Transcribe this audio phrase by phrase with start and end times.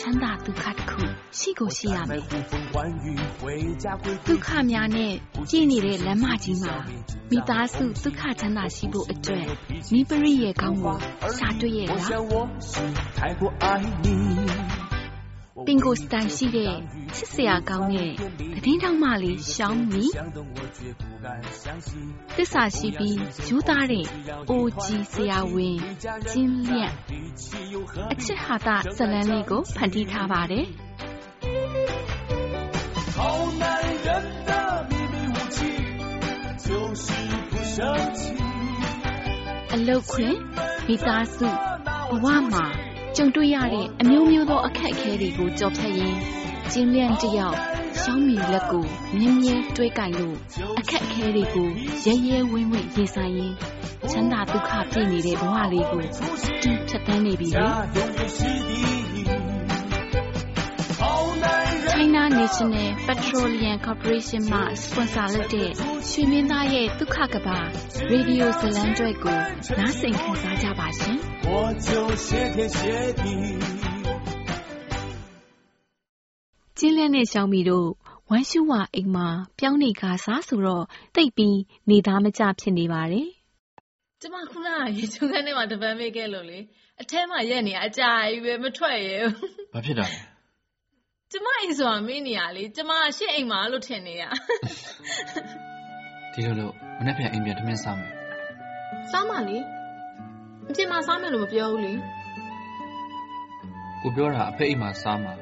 [0.00, 1.00] ချမ်းသာဒုက္ခတစ်ခု
[1.38, 5.12] ရှိကိုရှိရမယ်ဒုက္ခများနဲ့
[5.50, 6.74] ကြည်နေတဲ့လမ်းမကြီးမှာ
[7.30, 9.46] မိသားစုဒုက္ခချမ်းသာရှိဖို့အတွက်
[9.92, 10.96] မိပရိရဲ့ကောင်းကို
[11.38, 11.98] ရှာတွေ့ရဲ့လား
[15.67, 16.73] ပင်ကိုစတိုင်ရှိတဲ့
[17.15, 18.11] ချစ်စရာကောင်းတဲ့
[18.55, 20.05] သတင်းထောက်မလေးရှောင်းမီ
[22.35, 23.17] သစ္စာရှိပြီး
[23.47, 24.05] ယူသားတဲ့
[24.49, 25.77] အိုကြီးဆရာဝန်
[26.31, 26.93] ကျင်းလျက်
[28.11, 30.67] အချစ်ဟာတာဇလန်းလေးကိုဖန်တီးထားပါတယ်
[33.15, 33.19] 好
[33.61, 33.63] 男
[34.05, 34.07] 人
[34.47, 34.51] 的
[34.89, 35.57] 秘密武器
[36.65, 36.67] 就
[37.03, 37.05] 是
[37.51, 37.75] 不生
[38.19, 38.21] 气
[39.73, 40.35] အလုတ်ခွင်
[40.87, 41.47] မိသားစု
[42.09, 42.84] ဘဝမှာ
[43.16, 46.18] ကြုံတွေ့ရတဲ့အမျိုးမျိုးသောအခက်အခဲတွေကိုကြော်ဖြတ်ရင်း
[46.72, 47.56] ကျင်းလျန့်တယောက်
[48.00, 48.84] ရှောင်းမီလက်ကို
[49.18, 50.36] မြင်းမြဲတွဲကင်လို့
[50.78, 51.68] အခက်အခဲတွေကို
[52.04, 53.54] ရဲရဲဝင်းဝင်းရင်ဆိုင်ရင်း
[54.10, 56.02] ချမ်းသာဒုက္ခပြည့်နေတဲ့ဘဝလေးကို
[56.62, 58.95] တူဖြတ်သန်းနေပြီလေ
[61.95, 65.69] China National Petroleum Corporation မှ sponsor လုပ်တဲ့
[66.09, 67.59] ရွှေမင်းသားရဲ့ဒုက္ခကဘာ
[68.09, 69.39] ရေဒီယိုဇလံကျွဲကို
[69.79, 71.17] နားဆင်ခံစားကြပါရှင်။
[71.49, 71.53] 我
[71.87, 71.89] 就
[72.25, 72.79] 谢天谢
[73.21, 73.23] 地
[76.77, 77.89] ကျင်းလဲနဲ့ရှောင်းမီတို့
[78.29, 79.27] ဝမ်းရှူဝအိမ်မှာ
[79.59, 81.57] ပြောင်းနေကားစားဆိုတော့တိတ်ပြီး
[81.89, 83.27] နေသားမကြဖြစ်နေပါတယ်။
[84.21, 86.59] ကျမခုနကရေချုံခန်းထဲမှာတပန်းမေးခဲ့လို့လေ
[87.01, 89.31] အထဲမှာရက်နေအကြာကြီးပဲမထွက်ရဘူး။
[89.73, 90.19] ဘာဖြစ်တာလဲ။
[91.32, 94.22] ကျမအိမ်ဆိုတာမင်းနေရလေကျမရှစ်အိမ်မှာလို့ထင်နေရ။
[96.32, 98.12] ဒီလိုလို့မနေ့ပြန်အိမ်ပြန်ထမင်းစားမယ်။
[99.10, 99.58] စားမလေ။
[100.68, 101.92] အပြင်မှာစားမယ်လို့မပြောဘူးလေ။
[104.02, 105.32] ကိုပြောတာအဖေအိမ်မှာစားမှာ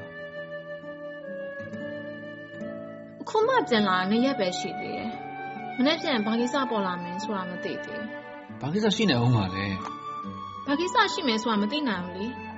[3.29, 5.09] ခုမှပြန်လာနှစ်ရက်ပဲရှိသေးတယ်။
[5.77, 8.01] မနေ့ပြန်ဘာကိစ္စပေါ်လာမလဲဆိုတာမသိသေးဘူး။
[8.61, 9.65] ဘာကိစ္စရှိနေအောင်ပါလဲ။
[10.67, 12.27] ဘာကိစ္စရှိမယ်ဆိုတာမသိနိုင်ဘူးလေ။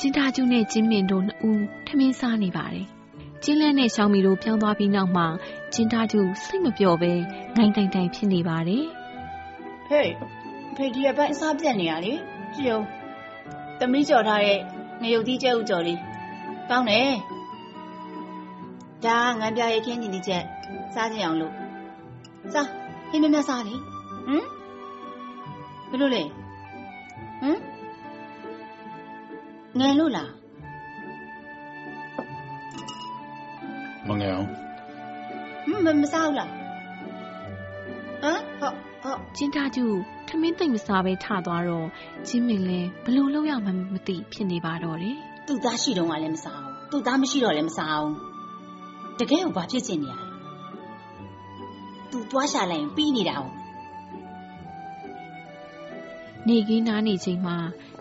[0.00, 2.86] ကျင်းသားကျူးနဲ့ကျင်းမင်တို့နှစ်ဦးထမင်းစားနေပါတယ်။
[3.42, 5.26] ကျင်းလဲနဲ့ရှောင်းမီတို့ပြောင်းသွားပြီးနောက်မှာ
[5.72, 7.12] ကျင်းသားကျူးစိတ်မပျော်ပဲ
[7.56, 8.84] ငိုင်းတိုင်တိုင်ဖြစ်နေပါတယ်။
[9.88, 10.12] ဟေး
[10.76, 12.12] ဖေဒီရပိုင်းအစားပြက်နေရလေ။
[12.56, 12.78] ကျုံ
[13.78, 14.58] သမီးကြော်ထားတဲ့
[15.02, 15.98] ငရုတ်သီးကျဲဥကြော်လေး။
[16.70, 17.12] ကောင်းတယ်။
[19.06, 20.44] ဒါငန်းပြရဲ့ခင်းညီလေးချက်
[20.94, 21.52] စားကြအောင်လို့
[22.52, 22.68] စား
[23.10, 23.74] ဟင်းမမစားလေ
[24.26, 24.44] ဟမ်
[25.90, 26.22] ဘယ်လိုလဲ
[27.40, 27.58] ဟမ်
[29.78, 30.30] ငန်လို့လား
[34.08, 34.48] မငယ်အောင်
[35.66, 36.50] ဟမ်မစားဘူးလား
[38.22, 39.84] ဟမ်ဟုတ်ဟုတ်ကျင်းသားကျူ
[40.28, 41.86] ထမင်းသိမ့်မစားပဲထသွားတော့
[42.26, 48.14] ချင်းမင်းလဲဘလို့လောက်ရမှမသိဖြစ်နေပါတော့တယ်သူ့သားရှိတော့ကလည်းမစားဘူးသူ့သားမရှိတော့လည်းမစားဘူး
[49.18, 50.26] တကယ်ကိုဘာဖြစ်ချင်နေရလဲ။
[52.10, 53.44] तू သွားရှာလိုက်ရင်ပြီးနေတာ哦။
[56.48, 57.56] နေကင်းနားနေချိန်မှာ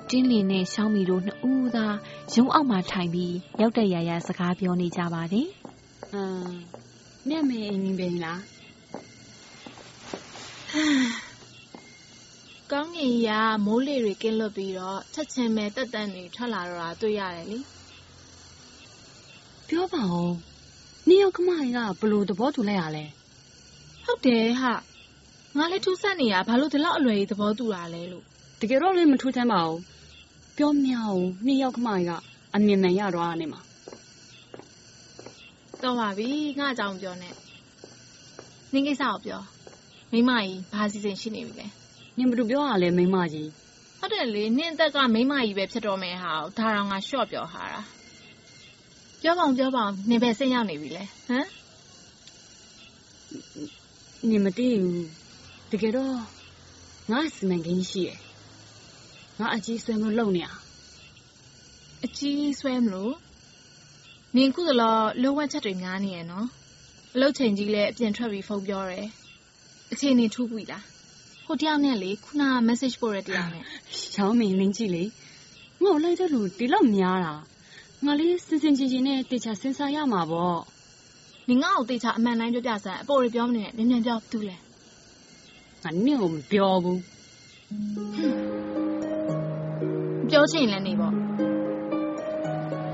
[0.09, 1.87] တင်းလင်းနဲ့ရှောင်းမီတို့နှစ်ဦးသာ
[2.35, 5.47] ရုံးအောက်မှာထိုင်ပြီးရောက်တဲ့ရရစကားပြောနေကြပါတယ်။
[6.11, 6.47] ဟမ်
[7.27, 8.39] မြတ်မေအိမ်ကြီးပင်လား။
[12.71, 13.29] ကောင်းကင်ကြီးက
[13.65, 17.59] မိုးလေတွေကင်းလွတ်ပြီးတော့ချက်ချင်းပဲတက်တက်နေထွက်လာတော့တာတွေ့ရတယ်လေ။
[19.69, 20.33] ပြောပါဦး
[21.07, 23.05] နေရောက်ကမကြီးကဘလို့သဘောတူလိုက်ရလဲ
[24.05, 24.73] ဟုတ်တယ်ဟာ
[25.57, 28.25] ငါလည်းထူးဆန်းနေရဘာလို့ဒီလောက်အလွယ်ကြီးသဘောတူတာလဲလို့
[28.61, 29.79] တကယ်တော့လည်းမထူးဆန်းပါဘူး
[30.57, 32.11] ပြောမြောက်နေရောက်ကမကြီးက
[32.55, 33.61] အမြင်မှန်ရတော့နေမှာ
[35.81, 36.27] တော့ပါပြီ
[36.59, 37.29] ငါအကြောင်းပြောနေ
[38.73, 39.41] နင်းကိစ္စကိုပြော
[40.11, 41.67] မိမကြီးဘာစီစဉ်ရှိနေပြီလဲ
[42.17, 43.49] နင်ဘယ်လိုပြောရလဲမိမကြီး
[43.99, 47.81] ဟုတ်တယ်လေနင်းအသက်ကမိမကြီးပဲဖြစ်တော့မယ်ဟာဒါတော့ငါရှော့ပြောဟာတာ
[49.21, 51.47] ပြောပါအောင်ပြောပါအောင်နင်ပဲစိတ်ရောက်နေပြီလေဟမ်
[54.29, 55.07] နင်မသိဘူး
[55.71, 56.15] တကယ်တော့
[57.11, 58.17] ငါစီမံကိန်းရှိရယ်
[59.39, 60.47] ငါအကြီးဆွဲမလို့လုပ်နေရ
[62.05, 63.13] အကြီးဆွဲမလို့
[64.35, 66.47] နင်ခုသလောလိုဝက်ချက်တွေများနေရနော်
[67.13, 69.07] အလုပ်ချိန်ကြီးလည်းအပြင်ထွက်ပြီးဖုန်းပြောတယ်
[69.91, 70.83] အချိန်နေထူးပြီလား
[71.45, 73.63] ဟိုတယောက်နဲ့လေခုနက message ပို့ရတဲ့တယောက်နဲ့
[74.17, 75.03] ရောင်းမင်းလင်းကြည့်လေ
[75.83, 77.33] ငေါ့လိုက်တဲ့လူဒီလောက်များတာ
[78.05, 80.59] ငါလေးစင်စင်ကြင်ကြင်နဲ့တေချာစဉ်းစားရမှာပေါ့
[81.49, 84.57] နင်ငါ့ကိုတေချာအမှန်တိုင်းပြောပြစမ်းအပေါ်ရပြောမနေနဲ့မြန်မြန်ပြောသူလဲ
[85.83, 86.99] ငါနင့်ကိုမပြောဘူး
[90.35, 91.13] ပြောချင်လည်းနေပေါ့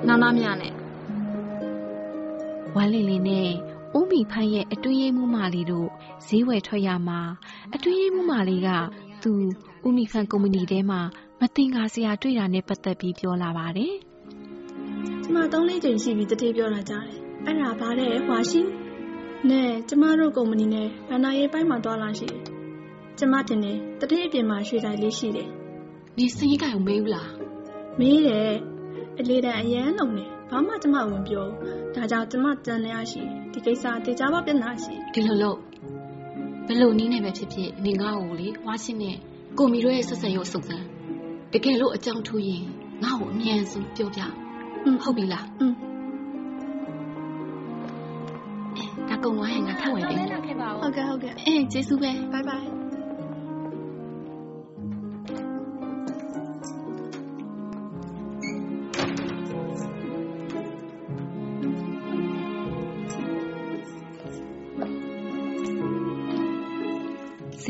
[0.08, 0.74] နာနာမြနဲ့
[2.76, 3.50] ဝမ်းလေးလေးနဲ့
[3.98, 5.90] ဦးမီဖန်းရဲ့အတွင်းရေးမှုမလေးတို့
[6.28, 7.20] ဈေးဝယ်ထွက်ရမှာ
[7.76, 8.70] အတွင်းရေးမှုမလေးက
[9.24, 9.32] သူ
[9.86, 11.02] ဦးမီဖန်းကုမ္ပဏီထဲမှာ
[11.40, 13.94] မတင်ကားစရာတွေ့တာနဲ့ပတ်သက်ပြီးပြောလာပါတယ်။
[15.24, 18.62] ကျမသုံးလေးချိန်ရှိပြီတတိပြောတာကြားတယ်။အဲ့ဒါဘာလဲဟွာရှိ။
[19.50, 22.44] နဲ့ကျမတို့ကုမ္ပဏီနဲ့ဘဏ္ဍာရေးပိုင်းမှာသွားလာရှိတယ်။
[23.20, 25.50] ကျမတင်တယ်တတိအပြင်မှာရွှေတိုင်လေးရှိတယ်။
[26.20, 27.30] နေစင်းကြီးကကိုမေးဘူးလား။
[28.00, 28.54] မေးတယ်။
[29.20, 31.48] အလေးတန်းအရန်လုံးတယ်။ဘာမှကျမဝင်ပြော။
[31.96, 33.22] ဒါကြောင့်ကျမတန်လျာရှိ
[33.52, 35.58] ဒီကိစ္စတေချာပါပြဿနာရှိ။ဒီလိုလို့
[36.68, 39.18] ဘယ်လိုနည်းနဲ့ပဲဖြစ်ဖြစ်နေငါ့ကိုလေဝါရှင်းနဲ့
[39.58, 40.86] ကိုမီတို့ရဲ့ဆက်ဆံရေးကိုစုံစမ်း
[41.54, 42.64] တကယ်လို့အကြောင်းထူးရင်
[43.04, 44.22] ငါ့ကိုအမြန်ဆုံးပြောပြ
[45.04, 45.74] ဟုတ်ပြီလားอืม
[49.10, 52.79] ဒါကုံသွားရင်ငါထပ်ဝင်ပေးမယ်ဟုတ်ကဲ့ဟုတ်ကဲ့အေးကျေးဇူးပဲဘိုင်ဘိုင်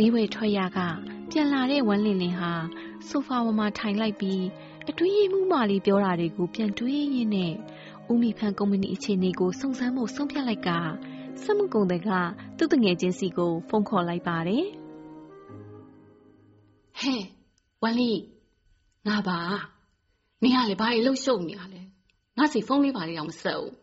[0.02, 0.80] ဈေးဝယ်ထွက်ရက
[1.32, 2.54] ပြန်လာတဲ့ဝမ်းလင်လင်ဟာ
[3.08, 4.44] ဆိုဖာပေါ်မှာထိုင်လိုက်ပြီး
[4.90, 7.54] အတွင်းရေးမှုမလေးပြောတာတွေကိုပြန်တွေးရင်းနဲ့
[8.12, 10.70] ဦးမီဖန်ကုမ္ပဏီအခြေအနေကိုစုံစမ်းဖို့ဆုံးဖြတ်လိုက်က
[11.44, 12.10] စက်မှုကုန်တွေက
[12.58, 14.66] သူ့တငယ်ချင်းစီကိုဖုန်းခေါ်လိုက်ပါတယ်
[17.00, 17.24] ဟဲ့
[17.84, 18.12] ဝမ်လီ
[19.08, 19.40] ငါပါ
[20.42, 21.82] နင်ကလေဘာတွေလှုပ်ရှုပ်နေရလဲ
[22.38, 23.74] ငါစီဖုန်းလေးပါလေးတော့မဆက်ဘူး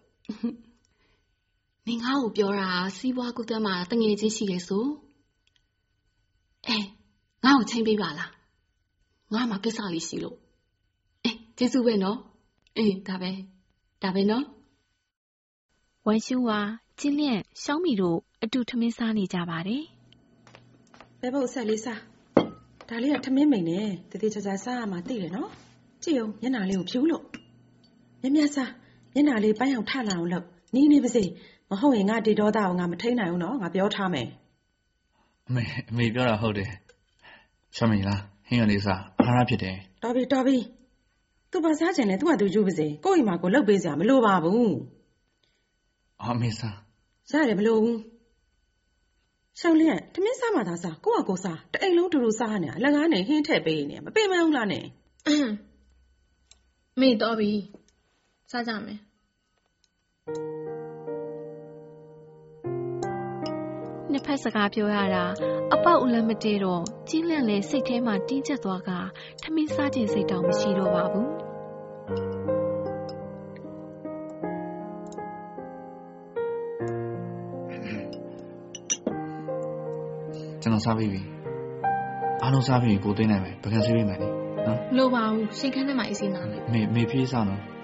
[1.88, 4.86] နင်ငါ့ကိုပြောတာစီးပွားကူးသန်းမှာတငယ်ချင်းရှိရဲဆို
[6.68, 6.78] အဲ
[7.44, 8.30] ငါ့ကိုချိန်ပေးပါလား
[9.32, 10.36] ငါမှကိစ္စလေးရှိလို့
[11.24, 12.18] အေးကျေးဇူးပဲနော်
[12.76, 13.30] အေးဒါပဲ
[14.02, 14.44] ဒါပဲနော်
[16.06, 16.60] ဝမ်ရှူဝါ
[17.00, 19.84] ကျင်းလျက်ရှောင်းမီတို့အတူထမင်းစားနေကြပါတယ်
[21.20, 22.00] ဘဲဘုတ်ဆက်လေးစား
[22.88, 25.50] ဒါလေးကထမင်းမိန်နဲ့တတိချာချာစားရမှာသိတယ်နော်
[26.02, 27.22] ကြည့်အောင်မျက်နှာလေးကိုဖြူလို့
[28.22, 28.70] မြမြစား
[29.14, 31.24] မျက်နှာလေးပိုင်းအောင်ထလာအောင်လုပ်နီးနေပါစေ
[31.70, 34.28] မဟုတ်ရင်ငါဒီဒေါသကိုငါမထိန်နိုင်ဘူးနော်ငါပြောထားမယ်
[35.48, 36.70] အမေအမေပြောတာဟုတ်တယ်
[37.76, 40.58] ရှမီလားဟင်းရလေးစားအားရဖြစ်တယ်တော်ပြီတော်ပြီ
[41.50, 44.74] သူပါစားချင်တယ်သူကသူယူပါစေကိုယ့်အိမ်မှာကိုလှုပ်ပေးစရာမလိုပါဘူး
[46.22, 46.76] အမေစား
[47.30, 47.98] ရတယ်မလိုဘူး
[49.60, 54.84] ရှောင်းလျက်တမင်းစားမှသာစားကိုကကိုစားတအိမ်လုံးတူတူစားနေအလကားနဲ့ဟင်းထည့်ပေးနေမပင်မအောင်လားနဲ့
[57.00, 57.50] မေတော်ပြီ
[58.50, 58.98] စားကြမယ်
[64.16, 65.24] နှစ်ဖက်စကားပြောရတာ
[65.74, 68.90] အပေါက်အလန့်မတည့်တော့ကြီးလန့်လဲစိတ်ထဲမှာတင်းကျပ်သွားက
[69.42, 71.28] ထမင်းစားခြင်းစိတ်တောင်မရှိတော့ပါဘူး
[80.62, 81.22] ကျွန်တော်စားပြီးပြီ
[82.42, 84.28] အားလုံးစားပြီးကိုသိနိုင်မယ်ပကံဆေးပေးမယ်လေ
[84.66, 87.75] နော်လိုပါဘူးရှင်ခန်းထဲမှာအေးစေးနာလိုက်မေမေပြေးစားနော်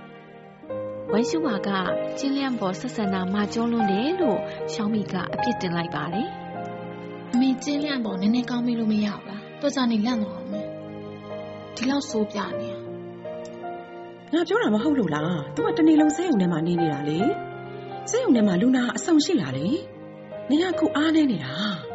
[1.14, 1.70] ဝမ်ရှူဝါက
[2.18, 4.38] ကျင်းလျံပေါ်ဆက်ဆံတာမကျော်လွန်းတယ်လို့
[4.72, 6.28] ရှောင်းမီကအပြစ်တင်လိုက်ပါတယ်။
[7.32, 10.66] အမေကျင်းလျံပေါ်နည်းနည်းကောင်းမေးလို့မရဘူးလား။တော်ကြနေလန့်သွားအောင်မယ်။
[11.76, 12.74] ဒီလောက်ဆိုးပြနေရ။
[14.32, 17.18] ငါပြောတာမဟုတ်လို့လား။ तू ကတနေ့လုံးစိတ်ုံထဲမှာနေနေတာလေ။
[18.10, 19.68] စိတ်ုံထဲမှာလူနာအဆုံရှိလာလေ။
[20.50, 21.54] နေရခုအားနေနေတာ။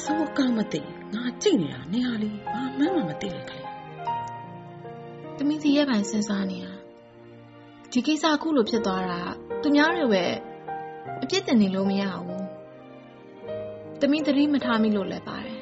[0.00, 0.80] စိုးကောင်းမသိ
[1.14, 3.65] ငါကြည့်နေတာနေရလေဘာမှမမသိလေခလေ
[5.38, 6.72] တမီးစီရဲ့ပိုင်စဉ်းစားနေတာ
[7.92, 9.20] ဒီကိစ္စအခုလိုဖြစ်သွားတာ
[9.62, 10.24] သူများတွေပဲ
[11.22, 12.44] အပြစ်တင်နေလို့မရဘူး
[14.00, 15.60] တမီးသတိမထားမိလို့လည်းပါတယ်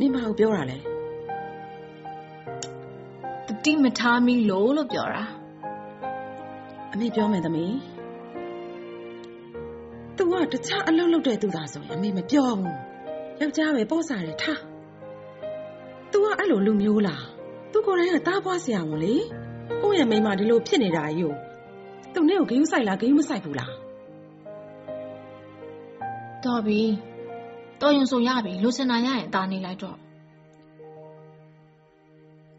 [0.00, 0.78] နေမအောင်ပြောတာလေ
[3.46, 5.24] တတိမထားမိလို့လို့ပြောတာ
[6.92, 7.76] အမေပြောမယ်သမီး
[10.16, 12.76] သူကတခြားအလုပ်လုပ်တဲ့သူသာဆိုရင်အမေမပြောဘူး
[13.40, 14.60] ယောက်ျားပဲပေါ့စားတယ်ထား။
[16.12, 17.22] तू ကအဲ့လိုလူမျိုးလား။
[17.74, 19.14] तू ကိုယ်တိုင်ကတားပွားဆရာဝန်လေ။
[19.82, 21.34] ကိုယ့်ရဲ့မိန်းမဒီလိုဖြစ်နေတာကြီးကို။
[22.12, 23.70] तू နဲ့ကိုဂယုဆိုင်လားဂယုမဆိုင်ဘူးလား။
[26.44, 26.80] တော်ပြီ။
[27.80, 29.96] တော်ရင်ဆိုရပြီ။လိုချင်တာရရင်တာနေလိုက်တော့။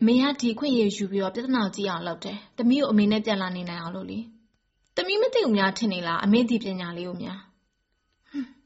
[0.05, 4.19] မေကဒီခွင့်ရယူပြီးတော့ပြဿနာကြည့်အောင်လုပ်တယ်။တမီးကိုအမေနဲ့ပြန်လာနေနိုင်အောင်လို့လေ။
[4.97, 7.39] တမီးမသိဘူးများထင်နေလားအမေဒီပညာလေးကိုများ။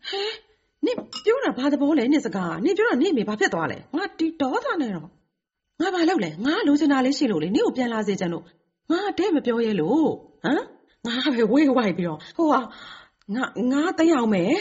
[0.10, 0.24] ဟဲ
[0.86, 5.10] နင်ပြောတာဘာသဘောလဲနင်စကားနင်ပြောတာနင့်အမေဘာဖြစ်သွားလဲငါဒီဒေါသနဲ့တော့
[5.82, 8.44] ငါဘာလုပ်လဲငါလိုချင်တာလေးရှိလို့လေနင့်ကိုပြန်လာစေချင်လို့
[8.92, 10.10] ငါတဲ့မပြောရဲလို့
[10.44, 10.64] ဟမ်
[11.06, 12.60] ငါပဲဝေးဝိုက်ပြီးတော့ဟိုဟာ
[13.36, 14.56] ငါငါသိအောင်မယ်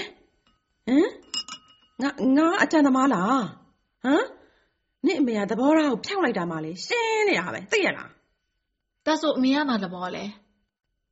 [0.89, 1.09] ဟမ်
[2.03, 3.43] ငါငါအကြံသမားလား
[4.05, 4.27] ဟမ်
[5.07, 8.11] နင့်အမေကသဘောထားကိုဖျောက်လိုက်တာမှလေရှင်းနေတာပဲသိရလား
[9.07, 10.25] ဒါဆိုအမေကမှသဘောလဲ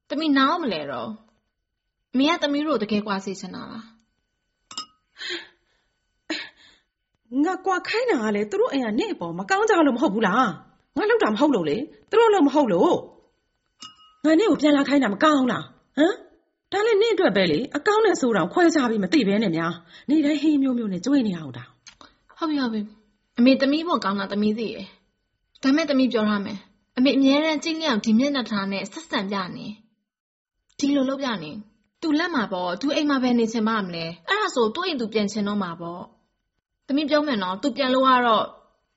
[0.08, 1.10] တမီနားမလဲတော့
[2.12, 3.84] အမေကတမီတို့တကယ်ကွာစေချင်တာလား
[7.42, 10.48] ငါကွာခိုင်းတာကလေသူတို့အိမ်ကနင့်အပေါ်မကောင်းကြလို့မဟုတ်ဘူးလား
[10.96, 11.76] ငါလောက်တာမဟုတ်လို့လေ
[12.10, 12.94] သူတို့လို့မဟုတ်လို့
[14.24, 15.64] ငါနေ့ကိုပြန်လာခိုင်းတာမကောင်းလား
[15.98, 16.14] ဟမ်
[16.72, 19.72] ဒါလည်းနေ့အတွက်ပဲလေအကောင်းနဲ့ဆိုးတော့ခွဲခြားပြီးမသိဘဲနဲ့များ
[20.08, 21.64] နေ့တိုင်းဟင်းမျိုးမျိုးနဲ့ကြွေးနေအောင်တာ
[22.38, 22.80] ဟုတ်ပြီဟုတ်ပြီ
[23.38, 24.86] အမေသမီးဖို့ကောင်းတာသမီးသိရယ်
[25.62, 26.58] ဒါမဲ့သမီးပြောရမယ်
[26.98, 29.66] အမေအမြဲတမ်းကြည့်လျောင်ဒီမျက်နှာထားနဲ့ဆက်ဆံပြနေ
[30.78, 31.50] ဒီလိုလုပ်ပြနေ
[32.02, 36.02] သူလက်မှာပေါ့သူအိမ်မှာပဲနေချင်ပါမလဲအဲ့ဒါဆိုသူ့အိမ်သူပြန်ချင်တော့မှာပေါ့
[36.86, 38.44] သမီးပြောမယ်နော်သူပြန်လို့ကတော့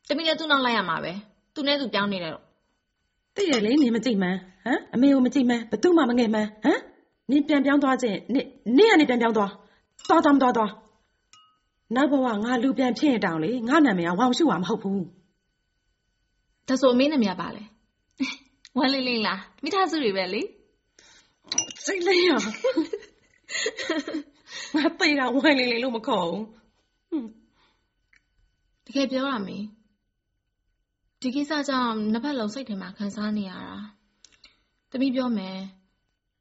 [0.07, 1.13] သမီးလည်းသူ့နောက်လိုက်ရမှာပဲ
[1.53, 2.43] သူနဲ့သူပြောင်းနေတယ်တော့
[3.35, 6.79] သိရလေနေမကြည့်မှန်းဟမ်အမေကိုမကြည့်မှန်းဘသူမှမငဲ့မှန်းဟမ်
[7.31, 9.51] နင်ပြန်ပြောင်းသွားခြင်းနင်နင်ကနေပြန်ပြောင်းသွား
[10.07, 10.71] သွားသွားမသွားသွား
[11.95, 15.05] နောက်ဘဝငါလူပြန်ဖြစ်ရင်တောင်လေငါနာမည်ကဝေါရှုမှာမဟုတ်ဘူး
[16.67, 17.63] ဒါဆိုအမေနဲ့မြပါလေ
[18.77, 20.41] ဝမ်းလေးလေးလားမိသားစုတွေပဲလေ
[21.85, 22.29] စိတ်လေးရ
[24.75, 26.43] ငါသိတာဝိုင်းလေးလေးလို့မခေါ်ဘူး
[28.87, 29.57] တကယ်ပြောတာမေ
[31.21, 33.75] ဒီကိစ္စကြောင့်နှစ်ဖက်လုံးစိတ်ထဲမှာခံစားနေရတာ
[34.91, 35.57] သမီးပြောမယ်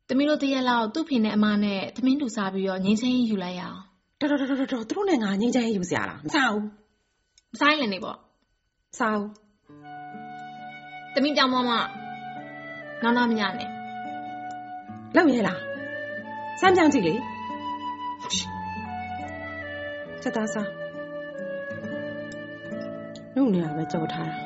[0.08, 3.78] သမီးတို့တရက်လောက်သူ့ဖေနဲ့အမနဲ့သမင်းတူစားပြီးတော့ငင်းချင်းကြီးယူလိုက်ရအောင်
[4.20, 6.64] တော်တော်တော်တော်တော်သူတို့နဲ့ငါငင်းချမ်းယူစရာလားမစားဘူး
[7.52, 8.18] မဆိုင်လည်းနေပေါ့
[8.98, 9.30] စားဘူး
[11.14, 11.70] သမီးပြောင်းမမ
[13.02, 13.68] နောင်နာမညနဲ့
[15.16, 15.60] လောက်ရဲလား
[16.60, 17.14] စမ်းပြောင်းကြည့်လေ
[20.22, 20.75] ချက်သားစား
[23.38, 24.36] လူနေရပဲကြော်ထားတာ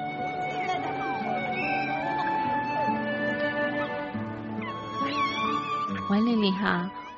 [6.08, 6.74] ဝမ်းလင်းလင်းဟာ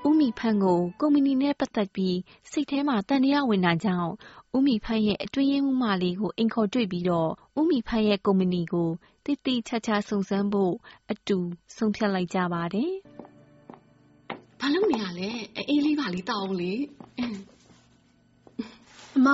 [0.07, 2.19] ဥမီဖန်းကိုကုမ္ပဏီနဲ့ပတ်သက်ပြီး
[2.51, 4.11] စိတ်ထဲမှာတန်တရားဝင်တာကြောင့်
[4.57, 8.91] ဥမီဖန်းရဲ့အတွင်းရေးမှုမလေးကိုအိမ်ခေါ်တွေ့ပြီးတော့ဥမီဖန်းရဲ့ကုမ္ပဏီကို
[9.25, 10.75] တိတိကျကျစုံစမ်းဖို့
[11.11, 11.39] အတူ
[11.77, 12.93] ဆုံးဖြတ်လိုက်ကြပါတယ်
[14.61, 15.29] ဘာလုပ်နေရလဲ
[15.69, 16.73] အေးလေးပါလေးတောက်အောင်လေ
[19.17, 19.29] အမ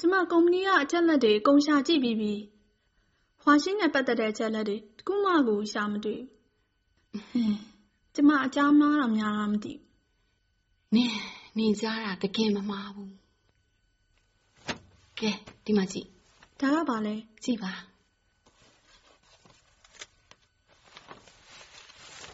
[0.00, 2.32] ကျမ ကုမ္ပဏီက အချက်လက်တွေ အကုန်ရှာကြည့်ပြီးပြီ။
[3.42, 6.20] ဟွာရှင်းနဲ့ပတ်သက်တဲ့ အချက်လက်တွေ တစ်ခုမှကို ရှာမတွေ့
[7.12, 7.56] ဘူးဟင်း။
[8.14, 9.84] ကျမ အကြောင်းမှားတာ များတာမသိဘူး
[10.94, 11.16] နင်း
[11.56, 13.12] နင်းကြားတာ တကယ်မမှားဘူး
[15.18, 15.30] ကဲ
[15.64, 16.06] ဒီမှာကြည့်။
[16.60, 17.14] ဒါက ဘာလဲ
[17.44, 17.72] ကြည့်ပါ။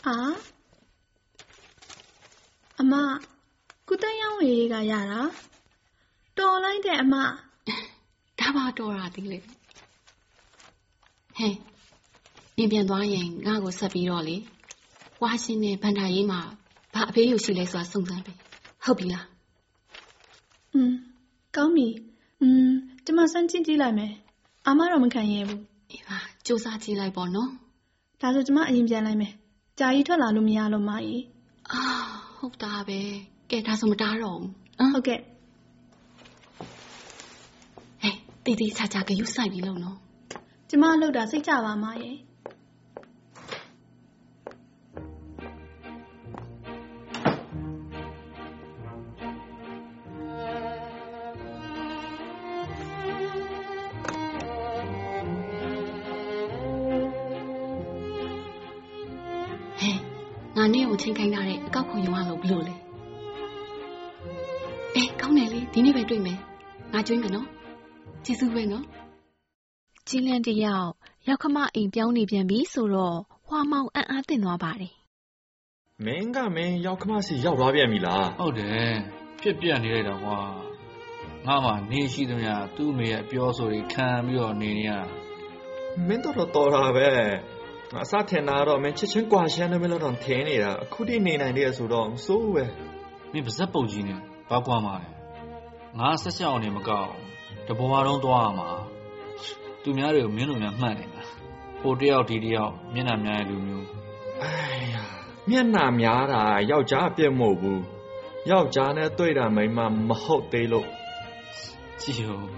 [0.07, 0.17] အာ
[2.81, 2.95] အမ
[3.89, 5.21] ကုတန်းရောင်းဝယ်ရေးက ရတာ
[6.39, 7.25] တော်လိုက်တဲ့ အမဒါ
[8.56, 11.54] ပါတော်တာဒီလေဟဲ့
[12.58, 14.36] နင်းပြန်သွားရင်ငါ့ကိုဆက်ပြီးတော့လေ
[15.22, 16.42] ဝါရှင်နဲ့ဗန်ဒါရေးမှာ
[16.94, 18.34] ဘာအဖေးရုပ်ရှိလဲဆိုတာစုံစမ်းပြီ
[18.84, 19.26] ဟုတ်ပြီလား
[20.74, 20.94] อืม
[21.56, 21.88] ကောင်းပြီ။
[22.42, 22.70] อืม
[23.06, 24.12] ကျမစမ်းကြည့်ကြည့်လိုက်မယ်။
[24.68, 27.50] အမတော့မခံရဘူး အေးပါစူးစမ်းကြည့်လိုက်ပေါ့နော်
[27.86, 29.34] ။ဒါဆိုကျမအရင်ပြန်လိုက်မယ်။
[29.80, 31.24] ကြာကြီးထွက်လာလို့မရလို့မကြီး
[31.72, 31.82] အာ
[32.38, 33.00] ဟုတ်တာပဲ
[33.52, 35.20] ကဲဒါဆိုမတားတော့ဘူးအမ် ။ဟုတ်ကဲ့
[38.45, 39.97] တီတီချာချာကယူဆိုင်ပြီးလို့နော်
[40.69, 42.17] ကျမလှုပ်တာစိတ်ကြပါမရဲ့။
[59.81, 59.99] ဟဲ့
[60.57, 62.75] ငါနေ့ကိုချိန်ခိုင်းထားတဲ့အကောက်ခွန်ရုံကလို့ဘလို့လဲ
[64.95, 66.39] အေးကောင်းတယ်လေဒီနေ့ပဲတွေ့မယ်
[66.93, 67.49] ငါကျွေးမယ်နော်
[68.25, 68.85] ကျေးဇူးပဲနော်
[70.09, 70.91] ကြီးလန်းတစ်ယောက်
[71.29, 74.95] ရောက်ခမအိမ်ပြောင်းနေပြန်ပြီဆိုတော့ဟွာမောင်အံ့အားသင့်သွားပါတယ်
[76.05, 78.93] မင်းကမင်းရောက်ခမစီရောက်သွားပြန်ပြီလားဟုတ်တယ်
[79.41, 80.39] ဖြစ်ပြနေလိုက်တာကွာ
[81.47, 85.01] ငါမှနေရှိသမျှသူ့အမေရဲ့အပြောဆိုတွေခံပြီးတော့နေနေရတာ
[86.07, 87.09] မင်းတော့တော့တော်တာပဲ
[87.93, 92.65] ငါအစထင်တာကတော့မင်းချစ်ချင်းကွာရှမ်းနေမလို့တော့ထင်းနေတာအခုထိနေနိုင်တယ်ဆိုတော့မစိုးဘူးပဲ
[93.33, 94.15] မင်းပါဇက်ပုတ်ကြီးနေ
[94.51, 95.09] ဘာကွာမှာလဲ
[95.99, 97.34] ငါဆက်ချက်အောင်နေမကောက်
[97.67, 98.69] တဘွားတော့သွားရမှာ
[99.83, 101.23] သူများတွေကိုမင်းတို့များမှတ်နေတာ
[101.81, 103.89] ဟိုတယောက်ဒီတယောက်မျက်နှာများတဲ့လူမျိုး
[104.43, 105.05] အိုင်ယာ
[105.51, 107.83] မျက်နှာများတာယောက်ျားအပြစ်မဟုတ်ဘူး
[108.51, 110.89] ယောက်ျားနဲ့တွေ့တာမိန်းမမဟုတ်သေးလို့
[112.01, 112.49] ကြည့်ဦး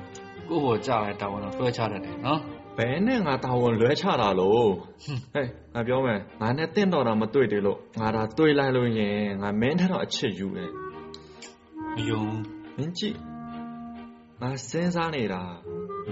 [0.48, 2.40] ကိုယ့်ဘောကြားတဲ့တာဝန်တော့လွှဲချတတ်တယ်နော်
[2.76, 4.70] ဘယ်နဲ့ငါတာဝန်လွဲချတာလို့
[5.32, 10.72] ဟဲ့ငါပြောမယ်ငါနဲ့တင့်တော်တာမတွေ့သေးလို့ငါဒါတွေ့လိုက်လို့ရင်ငါမင်းထက်တော့အချစ်ယူတယ်
[11.94, 12.24] မယုံ
[12.76, 13.16] မင်းကြည့်
[14.42, 15.42] ငါစဉ်းစားနေတာ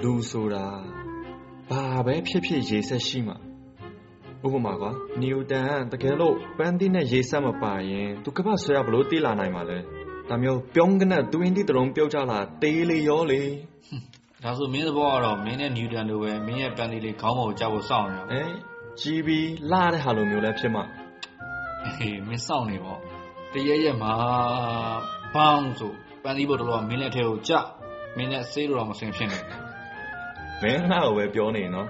[0.02, 0.66] လူဆိုတာ
[1.68, 3.36] ဘာပဲဖြစ်ဖြစ်ရေဆက်ရှိမှာ
[4.44, 4.90] ဥပမာကွာ
[5.20, 9.78] နျူတန်တကယ်လို့ပန်းတိနဲ့ရေဆက်မပါရင်သူကပတ်ဆွဲရဘလို့တေးလာနိုင်မှာလဲ
[10.28, 13.42] ဒါမျိုးပြုံးကနဲ့တွင်းတိတလုံးပြုတ်ကြလာတေးလေရောလေ
[14.44, 18.42] ဒါဆိုမင်းသဘောကတော့မင်းနဲ့နျူတန်လိုပဲမင်းရဲ့ပန်တီလေးခေါင်းပေါ်ကိုကြောက်ဖို့စောင့်နေတာအဲ
[19.00, 20.84] ကြီးပြီးလာတဲ့ဟာလိုမျိုးလဲဖြစ်မှာ
[21.96, 23.00] ဟေးမင်းစောင့်နေပေါ့
[23.52, 24.12] တရက်ရက်မှာ
[25.34, 27.52] ဘောင်းဆိုပန်တီဘုတ်တော်ကမင်းလက်ထဲကိုကြ
[28.16, 29.74] မင်းနဲ့ဆေးလို့တော့မစင်ဖြစ်နေဘူး
[30.62, 31.88] မင်းငါ့ကိုပဲပြောနေနော်ဟ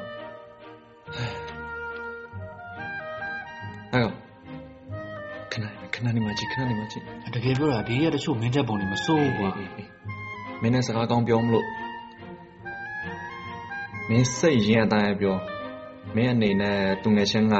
[3.92, 4.08] ဟဲ့
[5.52, 7.04] ခဏခဏနေမှကြည့်ခဏနေမှကြည့်
[7.34, 9.50] တကယ်ပြောတာဒီရက်တချို့မင်းတက်ပုံတွေမစိုးဘူးကွာ
[10.62, 11.66] မင်းနဲ့စကားကောင်းပြောမလို့
[14.08, 15.36] မင်းစိတ်ရင်အတိုင်းပြော
[16.14, 17.54] မင်းအနေနဲ့သူငယ်ချင်းက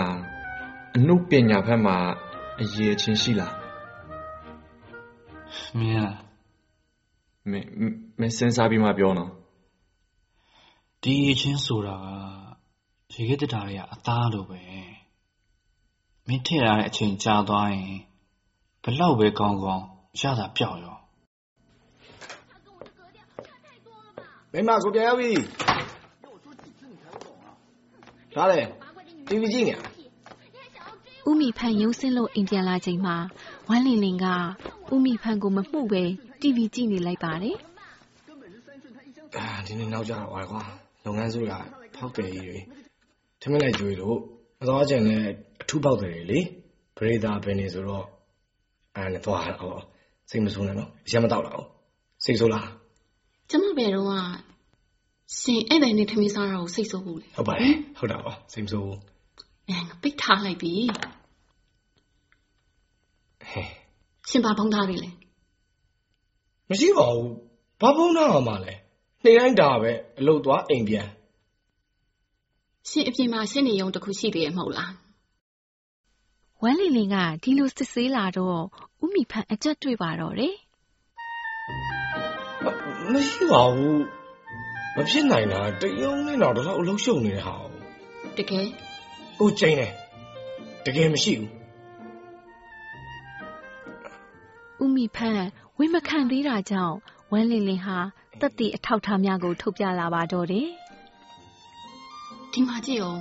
[0.97, 1.97] အမှုပညာဘက်မှာ
[2.61, 3.54] အရေးချင်းရှိလား
[5.78, 6.23] မင်းက
[7.50, 7.68] မင်း
[8.20, 9.30] မင်းစဉ်းစားပြီးမှပြောနော်
[11.02, 11.96] ဒီအချင်းဆိုတာ
[13.12, 14.60] ကရေခဲတက်တာတွေကအသားလိုပဲ
[16.26, 17.94] မင်းထည့်ရတဲ့အချိန်ကြာသွားရင်
[18.82, 19.84] ဘလောက်ပဲကောင်းကောင်း
[20.20, 20.96] ရတာပြောက်ရော
[24.52, 25.30] မိမကိုပြန်ရောက်ပြီ
[28.34, 28.60] ဒါလေ
[29.26, 29.74] TV ကြည့်နေ
[31.28, 33.16] ဦးမိဖန်ရုံးစင်းလို့အိမ်ပြန်လာချိန်မှာ
[33.68, 34.26] ဝမ်းလင်းလင်းက
[34.92, 36.04] ဦးမိဖန်ကိုမမှုပဲ
[36.44, 37.56] TV ကြည့်နေလိုက်ပါတယ်
[39.36, 40.62] အာဒီနေ့နောက်ကြတော့ကွာ
[41.04, 41.52] လုပ်ငန်းစုက
[41.96, 42.58] ဖောက်တယ်ကြီးတွေ
[43.40, 44.18] ထမင်းလိုက်ကျွေးလို့
[44.60, 45.18] မသွားချင်လဲ
[45.60, 46.40] အထူးပေါက်တယ်လေ
[46.96, 48.06] ပရိသတ်ဘယ်နေဆိုတော့
[48.96, 49.80] အဲ့နဲ့သွားတော့
[50.30, 51.62] စိတ်မဆိုးနဲ့နော်အရင်မတော့တော့
[52.24, 52.68] စိတ်ဆိုးလား
[53.50, 54.12] ကျမဘယ်တော့က
[55.40, 58.98] ရှင်အဲ့ဘယ်နဲ့ထမင်းစားတာကိုစိတ်ဆိုးဘူးလေဟုတ်ပါတယ်ဟုတ်တာပါစိတ်မဆိုးဘူး
[59.68, 60.72] အဲငါပိတ်ထားလိုက်ပြီ
[63.50, 63.66] ဟဲ့
[64.28, 65.10] ရှင်ဘာဖုံးထားပြီလဲ
[66.68, 67.33] မရှိပါဘူး
[67.80, 68.75] ဘာဖုန်းနာအောင်မလဲ
[69.25, 71.09] နေ့တိုင်းဒါပဲအလုပ်သွားအိမ်ပြန်
[72.88, 74.92] ရှင်အပြင်မှာရှင်းနေရုံတစ်ခုရှိသေးရဲ့မဟုတ်လား
[76.62, 78.61] ဝမ်းလင်းလင်းကဒီလိုစစ်ဆေးလာတော့
[79.02, 80.56] ဦးမိဖန်အကြက်တွေ့ပါတော့တယ်
[83.12, 84.02] မရှိပါဘူး
[84.97, 87.54] မဖြစ်နိုင်တာတရုံနဲ့တော့တော့အလုပ်ရှုပ်နေတဲ့ဟာ
[88.38, 88.66] တကယ်
[89.40, 89.92] ကိုကျင်းတယ်
[90.87, 91.50] တကယ်မရှိဘူး
[94.83, 95.40] ဦးမိဖန်
[95.78, 96.96] ဝိမခံသေးတာကြောင့်
[97.32, 97.98] ဝမ်းလင်းလင်းဟာ
[98.40, 100.68] တက်တီအထောက်ထားများကို ထုတ်ပြလာပါတော့တယ်
[102.52, 103.20] ဒီမှာကြည့်အောင်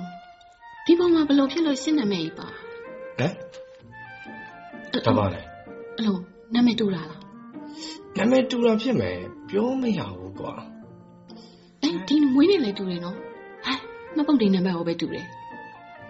[0.84, 5.40] ဒီပုံမှာဘယ်လိုဖြစ်လို့ရှင်းနာမည်ကြီးပါဟမ်ဒါပါလေ
[5.96, 6.16] အဲ့လို
[6.54, 7.22] နာမည်တူတာလား
[8.18, 9.16] နာမည်တူတာဖြစ်မယ်
[9.48, 10.52] ပြောမရဘူးကွာ
[11.82, 13.16] အဲဒီမွေးနေ့လည်းတူတယ်နော်
[13.64, 13.78] ဟဲ့
[14.16, 15.26] မပုံတင်နာမည်ဟောပဲတူတယ်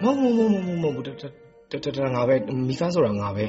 [0.03, 1.11] မဟုတ်မဟုတ်မဟုတ်မဟုတ်မဟုတ်တ
[1.73, 2.35] တတတငါပဲ
[2.69, 3.47] မိသားဆိုတာငါပဲ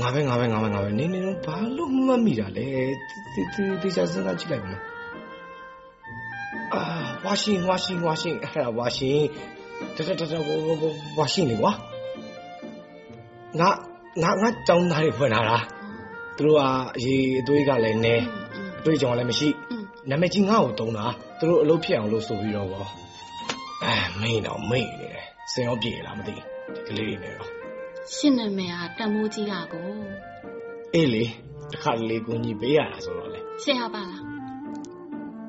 [0.00, 2.66] ငါပဲငါပဲငါပဲငါပဲနေနေတော့ဘာလို့မှတ်မိတာလဲ
[3.34, 4.72] ဒီဒီဒီစားစမ်းကြည့်လိုက်ပါ
[6.74, 6.82] အာ
[7.24, 9.20] ဝါရှင်ဝါရှင်ဝါရှင်အဲ့ဒါဝါရှင်
[9.96, 10.34] တတတတ
[11.18, 11.72] ဝါရှင်လေကွာ
[13.60, 13.68] ငါ
[14.22, 15.58] ငါငါတောင်းသားတွေဖွင့်လာတာ
[16.36, 16.62] သူတို့က
[16.96, 18.14] အရေးအသွေးကလည်းနဲ
[18.78, 21.06] အသွေးကြောင်လည်းမရှိอืมနာမည်ကြီးငါ့ကိုတုံးတာ
[21.38, 22.86] သူတို့အလုပ်ဖြစ်အောင်လို့ဆိုပြီးတော့ဗော
[23.84, 26.42] အဲမိန်တော့မိန်နေတယ်စင်ရောပြေလားမသိဒီ
[26.86, 27.63] ကလေးတွေနဲ့တော့
[28.12, 29.90] ရှင်းနာမည်ကတန်မိုးကြီးတာကို
[30.94, 31.24] အေးလေ
[31.70, 34.22] တစ်ခါလေကိုကြီးပေးရတာဆိုတော့လေရှယ်ရပါလား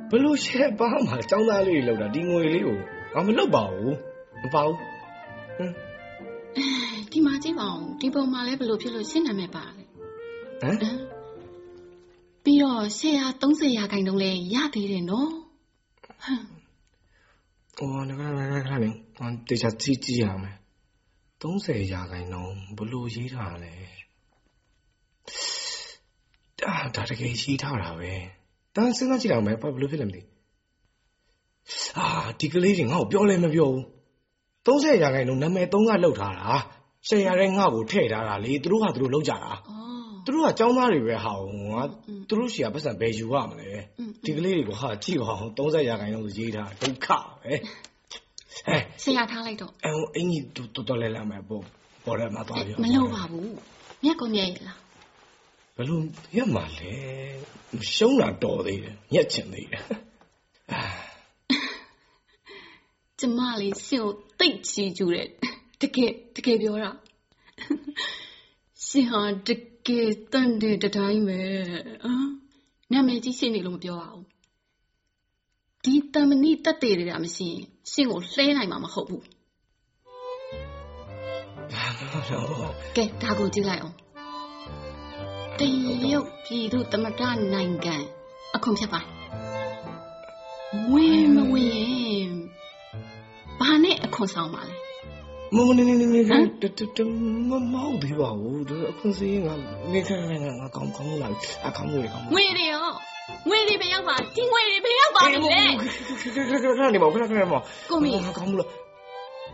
[0.10, 2.78] ဘလို့ရှက်ပါမှာចောင်းသားလေးတွေလောက်တာဒီငွေလေးကို
[3.14, 3.96] ငါမလောက်ပါဘူး
[4.44, 4.78] မပါဘူး
[7.12, 9.84] ဒီမှာကြည့်ပါဦးဒီပုံမှာလည်းဘယ်လိုဖြစ်လို့ရှင်းနာမည်ပါလဲ
[10.62, 10.98] ဟမ်ဟမ်
[12.44, 15.32] ပြီးတော့ရှယ်ရ30ရာခိုင်နှုန်းလဲရသေးတယ်နော်
[16.24, 16.44] ဟမ်
[17.78, 20.56] ဟောနကနကနနေဟောတေချာကြည့်ကြည့်ရမယ်
[21.46, 23.74] 30ရာခိုင်နှုန်းဘလို့ရေးထားလဲ
[26.60, 28.14] ဒါဒါတကယ်ရေးထားတာပဲ
[28.76, 30.22] တန်းစဉ်းစားကြည့်အောင်ပဲဘလို့ဖြစ်လဲမသိ
[31.98, 32.08] အာ
[32.40, 33.84] ဒီကလေးကြီးငါ့ကိုပြောလဲမပြောဘူး
[34.68, 36.50] 30ရာခိုင်နှုန်းနာမည်3ကလောက်ထားတာ
[37.08, 39.52] ရှယ်ရတဲ့ငါ့ကိုထည့်ထားတာလေသူတို့ကသူတို့လောက်ကြတာ
[40.26, 41.34] သူတို့ကចောင်းသားတွေပဲဟာ
[41.72, 41.82] ငါ
[42.28, 43.70] သူတို့ရှီကပတ်စံဘယ်ယူရမလဲ
[44.24, 47.08] ဒီကလေးတွေကဟာကြည့်ပါအောင်30ရာခိုင်နှုန်းဆိုရေးထားဒုက္ခ
[47.42, 47.54] ပဲ
[48.68, 51.64] ဟဲ့ရှယ်ရထားလိုက်တော့အဲဟိုအင်ကြီးတော်တော်တော်လဲလာမယ်ပေါ့
[52.06, 53.52] ပေါ်တယ်မှာသွားပြောမလို့ပါဘူး
[54.04, 54.80] မြက်ကောမြက်ရလား
[55.76, 56.00] ဘယ်လို
[56.38, 56.92] ရမှာလဲ
[57.94, 59.84] ရှုံးတာတော်သေးတယ်ညက်ချင်သေးတယ်
[60.72, 60.82] အာ
[63.20, 65.28] ကျမလေးရှင်ကိုတိတ်ချီကျူတယ်
[65.82, 66.92] တကယ်တကယ်ပြောတာ
[68.88, 69.50] ရှင်ဟာတ
[69.88, 71.40] ကယ်တန်တဲ့တတိုင်းပဲ
[72.04, 72.14] အာ
[72.92, 74.26] နာမည်ကြီးရှင်းနေလို့မပြောပါဘူး
[75.84, 79.24] ဒီတမဏိတက်တဲ့တွေကမရှိရင် ရှင်ကိုလှဲနိုင်မှာမဟုတ်ဘူး
[82.32, 83.96] တော့ကဲဒါကိုကြည့်လိုက်အောင်
[85.60, 85.62] တ
[86.12, 87.22] ရုတ်ပြည်သူသမ္မတ
[87.54, 87.96] နိုင်ငံ
[88.56, 89.02] အခွန်ဖြတ်ပါ
[90.92, 91.78] ဝင်မဝင်ရ
[92.20, 92.34] င်
[93.60, 94.76] ဘာနဲ့အခွန်ဆောင်ပါလဲ
[95.56, 96.22] မမနေနေနေနေ
[96.62, 97.00] တတတ
[97.50, 99.54] မမောက်သေးပါဘူးဒါအခွင့်စီးငါ
[99.94, 101.28] နေခဏခဏငါကောင်းကောင်းလာ
[101.68, 102.88] အခါမွေးကောင်းငွေတွေရော
[103.50, 105.64] ငွေတွေပဲရောက်ပါဒီငွေတွေပဲရောက်ပါပြီလေ
[106.64, 107.60] ခဏနေပါခဏခဏနေပါ
[107.90, 108.70] ကိုမီကောင်းမလို့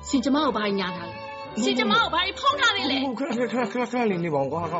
[0.07, 1.15] ရှင်ကျမကိုဘာညာထားလဲ
[1.63, 4.77] ရှင်ကျမကိုဘာဖုံးထားလဲလေခဏခဏခဏခဏလေးနေပါကွာခဏ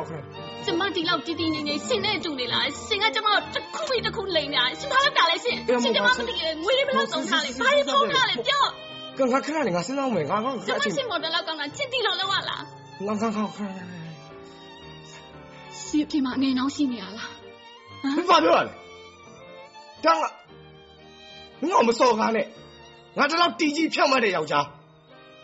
[0.66, 8.62] ကျမဒီလောက်တီးတီးငိမ့်ငိမ့်ရှင်နဲ့တူနေလားရှင်ကကျမကိုတစ်ခုပြီးတစ်ခုလိမ်နေတာရှင်ဘာလုပ်တာလဲရှင်ရှင်ကျမမသိလေငွေတွေဘယ်လောက်သုံးထားလဲဘာတွေဖုံးထားလဲပြော
[9.18, 12.62] ကငါခဏနေငါစဉ်းစားမယ်ငါငါကျမရှင်မော်ဒယ်လောက်ကောင်းတာချစ်တီလောက်လောက်ရလား
[13.06, 17.30] ငါငါငါရှင်အပြင်မှာအနေနှောင်းရှိနေရလား
[18.16, 18.72] မင်းဘာပြောရလဲ
[20.04, 22.46] တောင်းကငါမစော်ကားနဲ့
[23.18, 24.66] ငါတလောက်တီကြီးဖြောက်မှတ်တဲ့ယောက်ျား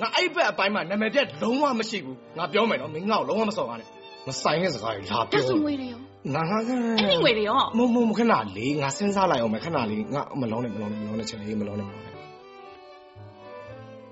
[0.01, 3.89] ငါအဲ့ဘက်အပိုင်းမှာနာမည်ပြတ်လုံးဝမရှိဘူးငါပြောမယ်နော်မင်းငါ့ကိုလုံးဝမစော်ကားနဲ့
[4.29, 6.01] မဆိုင်တဲ့စကားကြီးလာတက်ပြောစုငွေတွေရော
[6.35, 12.15] ငါငါငါအဲ့ဒီငွေတွေရောမမမခဏလေးငါစဉ်းစားလိုက်အောင်မယ်ခဏလေးငါမလုံးနဲ့မလုံးနဲ့မလုံးနဲ့ချက်လေးမလုံးနဲ့မလုံးနဲ့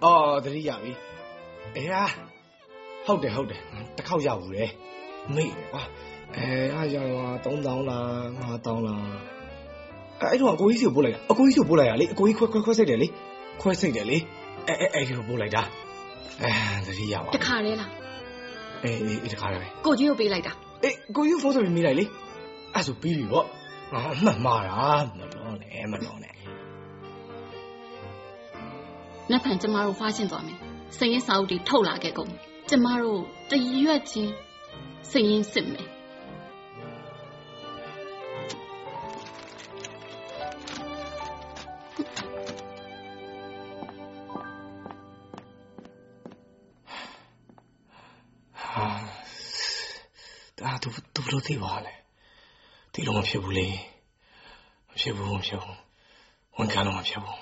[0.04, 0.92] အော်တတိယပြီ
[1.76, 2.04] အေးဟာ
[3.06, 4.66] ဟုတ်တယ်ဟုတ်တယ်ငါတစ်ခေါက်ရောက်ဘူးလေ
[5.34, 5.82] မေ့တယ်ကွာ
[6.36, 8.06] အဲအားရတော့3000လား
[8.40, 9.35] 5000လား
[10.20, 13.08] အဲအဲ့တော့အကိုကြီးစီကိုပို့လိုက်တာအကိုကြီးစီကိုပို့လိုက်ရလေအကိုကြီးခွဲခွဲခွဲစိတ်တယ်လေ
[13.60, 14.16] ခွဲစိတ်တယ်လေ
[14.68, 15.62] အဲအဲအဲ့ဒီကိုပို့လိုက်တာ
[16.42, 16.50] အဲ
[16.86, 17.90] တတိယပါတခါတည်းလား
[18.84, 20.52] အေးအေးတခါလေကိုကြီးကိုပေးလိုက်တာ
[20.84, 22.04] အေးကိုကြီးဖုန်းဆက်ပြီးမိလိုက်လေ
[22.74, 23.46] အဲ့ဆိုပြီးပြီပေါ့
[23.92, 24.76] ငါအမှတ်မှားတာ
[25.18, 26.34] မလုံးနဲ့မလုံးနဲ့
[29.30, 30.58] လက်ဖန်ကျမတို့ဖွားရှင်းသွားမယ်
[30.98, 32.32] စရင်စာအုပ်တွေထုတ်လာခဲ့ကုန်
[32.68, 33.52] ကျမတို့တ
[33.82, 34.32] ရွက်ချင်း
[35.10, 35.88] စရင်စစ်မယ်
[51.45, 51.93] သူဘလို့သိပါလဲ
[52.93, 53.67] ဒီလိုမဖြစ်ဘူးလေ
[54.89, 55.77] မဖြစ်ဘူးမဖြစ်ဘူး
[56.57, 57.39] ဝန်ခံတော့မဖြစ်ဘူး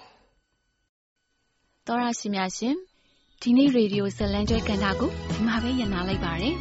[1.87, 2.75] တော်ရရှိများရှင်
[3.41, 6.55] ဒီနေ့ရေဒီယိုဇလန်ကျွဲကန်တာကိုဒီမှာပဲညနာလိုက်ပါတယ်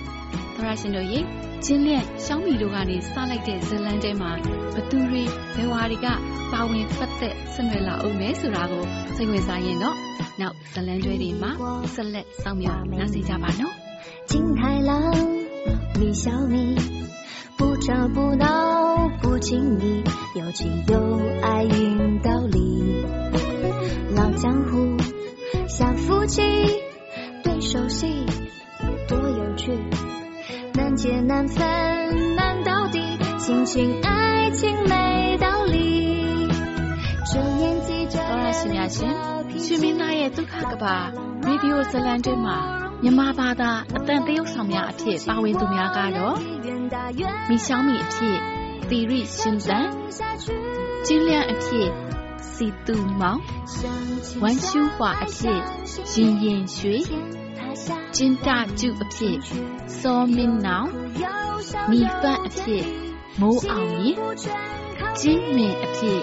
[0.55, 1.19] တော်ရရှင်တို့ရေ
[1.64, 4.31] ချင်းလျက်ရှောင်းမီတို့ကနေစလိုက်တဲ့ဇလန်ကျွဲမှာ
[4.75, 5.23] ဘသူတွေ
[5.55, 6.07] ဘယ်ဝါတွေက
[6.53, 8.85] ပါဝင်ဖတ်သက်ဆင်နွှဲလာအောင်လဲဆိုတာကို
[9.17, 9.97] စိတ်ဝင်စားရင်တော့
[10.41, 11.51] နောက်ဇလန်ကျွဲတွေမှာ
[11.95, 13.75] ဆက်လက်စောင့်မျှော်နားဆင်ကြပါနော်
[14.31, 14.93] 金太郎，
[16.01, 16.77] 李小米，
[17.86, 20.02] 找不到不经意
[20.36, 23.04] 有情有爱硬道理。
[24.15, 24.96] 老江湖
[25.67, 26.41] 小夫妻
[27.43, 28.26] 对手戏
[29.06, 29.78] 多有趣
[30.74, 33.02] 难解难分难到底
[33.38, 36.48] 亲情爱情没道理。
[37.34, 46.38] 这年纪就要拼命去拼那也都看个吧没必我争两句嘛 မြန်မာဘာသာအတန်သရုပ်ဆောင်များအဖြစ်ပါဝင်သူများကတော့
[47.50, 48.38] မီရှောင်းမီအဖြစ်
[48.89, 49.80] သီရိရှင်စံ
[51.06, 51.89] ကျင်းလျန်အဖြစ်
[52.54, 53.42] စီတူမောင်
[54.42, 55.60] ဝမ်ရှူဟွာအဖြစ်
[56.13, 56.98] ရင်ရင်ရွှေ
[58.16, 58.48] ကျင်းတ
[58.80, 59.38] ကျုအဖြစ်
[60.00, 60.89] စောမင်းနောင်
[61.92, 62.86] မီဖတ်အဖြစ်
[63.39, 64.16] မိုးအောင်ကြီး
[65.20, 66.22] ကျင်းမင်အဖြစ်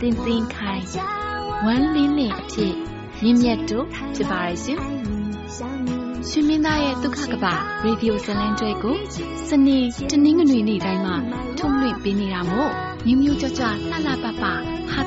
[0.00, 0.84] တင်တင်ခိုင်
[1.64, 2.74] ဝမ်းလင်းလင်းအဖြစ်
[3.22, 5.93] မြင့်မြတ်တို့ဖြစ်ပါရဲ့ရှင်
[6.30, 7.46] ရှင်မင်းသားရဲ့ဒုက္ခကပ
[7.84, 8.96] ရေဒီယိုဇလန်ကျွဲကို
[9.48, 9.78] စနေ
[10.10, 11.16] တနင်္ဂနွေနေ့တိုင်းမှာ
[11.58, 12.70] ထုတ်လွှင့်ပေးနေတာမို့
[13.06, 14.52] မြမျိုးကြွကြွလှလှပပဟာ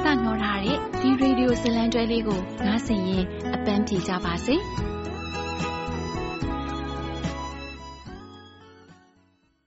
[0.04, 4.56] တာနှောထားတဲ့ဒီရေဒီယိုဇလန်ကျွဲလေးကိုနားဆင်ရင်အပန်းဖြေကြပါစေ။